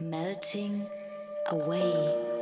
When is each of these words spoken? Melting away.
Melting 0.00 0.90
away. 1.46 2.33